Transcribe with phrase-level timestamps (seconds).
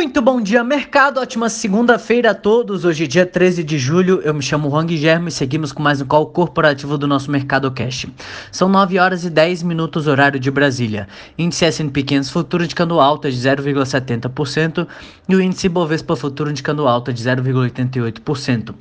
[0.00, 1.20] Muito bom dia, mercado.
[1.20, 2.86] Ótima segunda-feira a todos.
[2.86, 6.06] Hoje, dia 13 de julho, eu me chamo Juan Guilherme e seguimos com mais um
[6.06, 8.06] call corporativo do nosso Mercado Cash.
[8.50, 11.06] São 9 horas e 10 minutos, horário de Brasília.
[11.36, 14.88] Índice S&P 500 futuro indicando alta de 0,70%
[15.28, 18.74] e o índice Bovespa futuro indicando alta de 0,88%.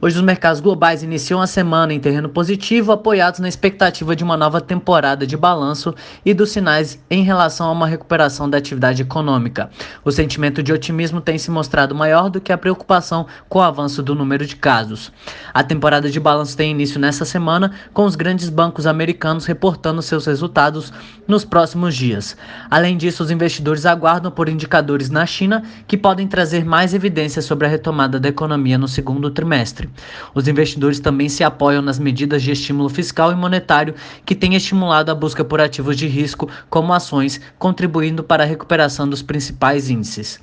[0.00, 4.36] Hoje, os mercados globais iniciam a semana em terreno positivo, apoiados na expectativa de uma
[4.36, 5.94] nova temporada de balanço
[6.26, 9.70] e dos sinais em relação a uma recuperação da atividade econômica.
[10.04, 14.02] O sentimento de otimismo tem se mostrado maior do que a preocupação com o avanço
[14.02, 15.12] do número de casos.
[15.52, 20.26] A temporada de balanço tem início nesta semana, com os grandes bancos americanos reportando seus
[20.26, 20.92] resultados
[21.28, 22.36] nos próximos dias.
[22.70, 27.66] Além disso, os investidores aguardam por indicadores na China que podem trazer mais evidências sobre
[27.66, 29.88] a retomada da economia no segundo trimestre.
[30.34, 35.10] Os investidores também se apoiam nas medidas de estímulo fiscal e monetário que têm estimulado
[35.10, 40.40] a busca por ativos de risco, como ações, contribuindo para a recuperação dos principais índices.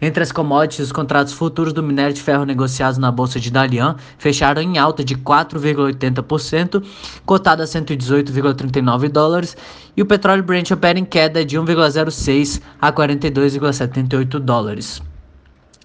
[0.00, 3.96] Entre as commodities, os contratos futuros do minério de ferro negociados na bolsa de Dalian
[4.18, 6.82] fecharam em alta de 4,80%,
[7.24, 9.56] cotado a 118,39 dólares,
[9.96, 15.11] e o petróleo Brent opera em queda de 1,06 a 42,78 dólares.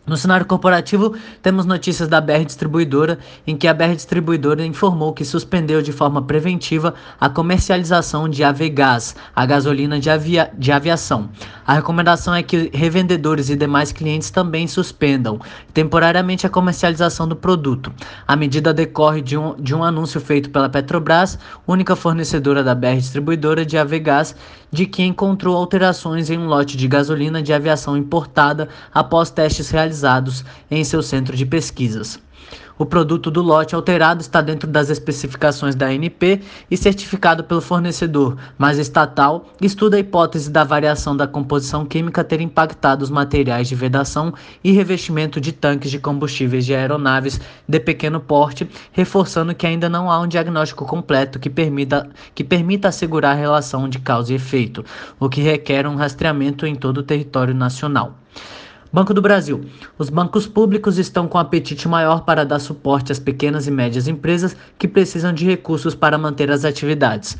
[0.07, 5.25] No cenário corporativo, temos notícias da BR Distribuidora, em que a BR Distribuidora informou que
[5.25, 11.29] suspendeu de forma preventiva a comercialização de Avegás, a gasolina de, avia de aviação.
[11.65, 15.41] A recomendação é que revendedores e demais clientes também suspendam
[15.73, 17.91] temporariamente a comercialização do produto.
[18.25, 22.95] A medida decorre de um, de um anúncio feito pela Petrobras, única fornecedora da BR
[22.95, 24.33] Distribuidora de Avegás,
[24.71, 30.43] de que encontrou alterações em um lote de gasolina de aviação importada após testes realizados
[30.69, 32.19] em seu centro de pesquisas.
[32.79, 38.37] O produto do lote alterado está dentro das especificações da ANP e certificado pelo fornecedor,
[38.55, 43.73] mas estatal estuda a hipótese da variação da composição química ter impactado os materiais de
[43.73, 44.31] vedação
[44.63, 50.11] e revestimento de tanques de combustíveis de aeronaves de pequeno porte, reforçando que ainda não
[50.11, 54.85] há um diagnóstico completo que permita, que permita assegurar a relação de causa e efeito,
[55.19, 58.13] o que requer um rastreamento em todo o território nacional.
[58.91, 59.65] Banco do Brasil.
[59.97, 64.55] Os bancos públicos estão com apetite maior para dar suporte às pequenas e médias empresas
[64.77, 67.37] que precisam de recursos para manter as atividades.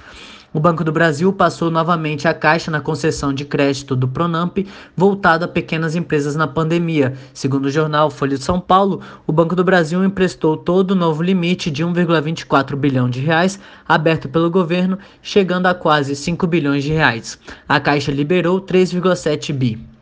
[0.54, 4.58] O Banco do Brasil passou novamente a caixa na concessão de crédito do Pronamp
[4.96, 7.14] voltada a pequenas empresas na pandemia.
[7.34, 11.24] Segundo o jornal Folha de São Paulo, o Banco do Brasil emprestou todo o novo
[11.24, 16.92] limite de 1,24 bilhão de reais aberto pelo governo, chegando a quase 5 bilhões de
[16.92, 17.40] reais.
[17.68, 19.97] A Caixa liberou 3,7 bi.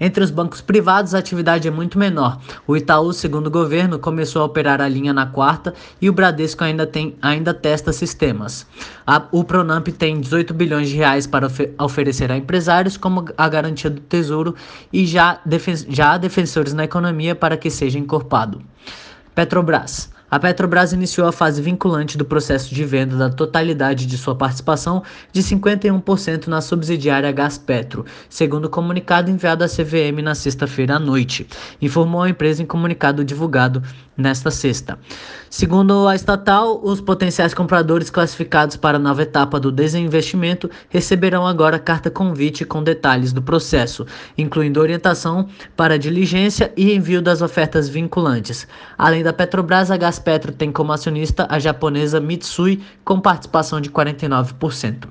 [0.00, 2.40] Entre os bancos privados, a atividade é muito menor.
[2.66, 6.64] O Itaú, segundo o governo, começou a operar a linha na quarta e o Bradesco
[6.64, 8.66] ainda, tem, ainda testa sistemas.
[9.06, 13.48] A, o Pronamp tem 18 bilhões de reais para ofe oferecer a empresários como a
[13.48, 14.54] garantia do tesouro
[14.92, 15.40] e já,
[15.88, 18.62] já há defensores na economia para que seja encorpado.
[19.34, 20.10] Petrobras.
[20.32, 25.02] A Petrobras iniciou a fase vinculante do processo de venda da totalidade de sua participação
[25.30, 31.46] de 51% na subsidiária Gaspetro, segundo o comunicado enviado à CVM na sexta-feira à noite,
[31.82, 33.82] informou a empresa em comunicado divulgado
[34.16, 34.98] nesta sexta.
[35.50, 41.78] Segundo a estatal, os potenciais compradores classificados para a nova etapa do desinvestimento receberão agora
[41.78, 44.06] carta convite com detalhes do processo,
[44.36, 48.66] incluindo orientação para diligência e envio das ofertas vinculantes.
[48.96, 55.08] Além da Petrobras, a Gaspetro tem como acionista a japonesa Mitsui com participação de 49%.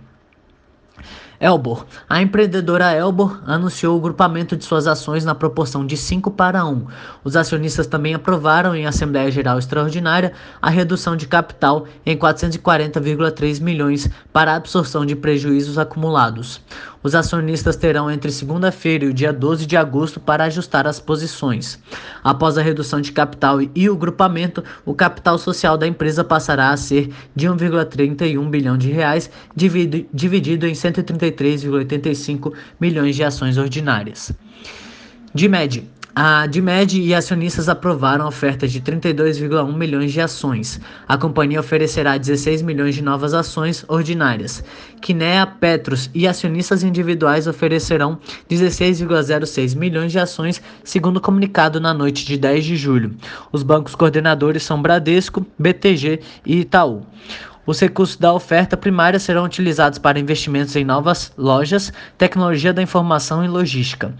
[1.38, 1.86] Elbor.
[2.08, 6.86] A empreendedora Elbor anunciou o grupamento de suas ações na proporção de 5 para 1.
[7.24, 14.08] Os acionistas também aprovaram em Assembleia Geral Extraordinária a redução de capital em 440,3 milhões
[14.32, 16.62] para a absorção de prejuízos acumulados.
[17.04, 21.80] Os acionistas terão entre segunda-feira e o dia 12 de agosto para ajustar as posições.
[22.24, 26.78] Após a redução de capital e o grupamento, o capital social da empresa passará a
[26.78, 34.32] ser de 1,31 bilhão de reais, dividido em 133,85 milhões de ações ordinárias.
[35.34, 35.84] De média,
[36.14, 40.80] a Dimed e acionistas aprovaram a oferta de 32,1 milhões de ações.
[41.08, 44.62] A companhia oferecerá 16 milhões de novas ações ordinárias.
[45.02, 48.20] Kinea, Petros e acionistas individuais oferecerão
[48.50, 53.16] 16,06 milhões de ações, segundo comunicado na noite de 10 de julho.
[53.52, 57.06] Os bancos coordenadores são Bradesco, BTG e Itaú.
[57.66, 63.46] Os recursos da oferta primária serão utilizados para investimentos em novas lojas, tecnologia da informação
[63.46, 64.14] e logística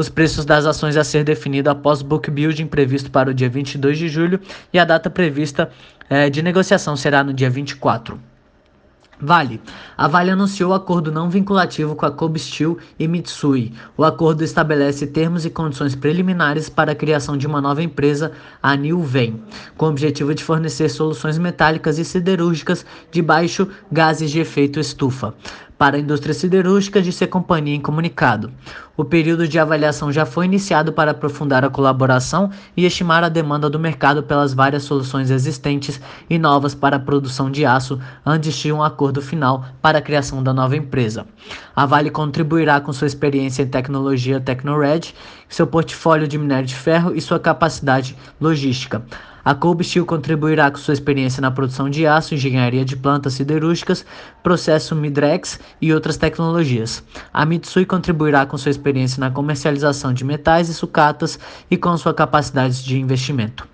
[0.00, 3.48] os preços das ações a ser definido após o book building previsto para o dia
[3.48, 4.40] 22 de julho
[4.72, 5.70] e a data prevista
[6.08, 8.18] é, de negociação será no dia 24.
[9.22, 9.60] Vale.
[9.98, 13.74] A Vale anunciou acordo não vinculativo com a Kobe Steel e Mitsui.
[13.94, 18.32] O acordo estabelece termos e condições preliminares para a criação de uma nova empresa,
[18.62, 19.42] a New Vem,
[19.76, 25.34] com o objetivo de fornecer soluções metálicas e siderúrgicas de baixo gases de efeito estufa
[25.80, 28.52] para a indústria siderúrgica, disse a companhia em comunicado.
[28.98, 33.70] O período de avaliação já foi iniciado para aprofundar a colaboração e estimar a demanda
[33.70, 35.98] do mercado pelas várias soluções existentes
[36.28, 40.42] e novas para a produção de aço antes de um acordo final para a criação
[40.42, 41.24] da nova empresa.
[41.74, 45.14] A Vale contribuirá com sua experiência em tecnologia Tecnored,
[45.48, 49.02] seu portfólio de minério de ferro e sua capacidade logística.
[49.44, 54.04] A Kobe Steel contribuirá com sua experiência na produção de aço, engenharia de plantas siderúrgicas,
[54.42, 57.02] processo Midrex e outras tecnologias.
[57.32, 61.38] A Mitsui contribuirá com sua experiência na comercialização de metais e sucatas
[61.70, 63.66] e com sua capacidade de investimento.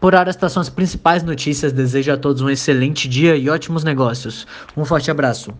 [0.00, 1.72] Por hora, estas são as principais notícias.
[1.72, 4.46] Desejo a todos um excelente dia e ótimos negócios.
[4.74, 5.52] Um forte abraço.